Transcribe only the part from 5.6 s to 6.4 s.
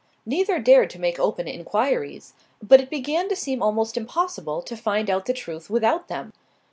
without them.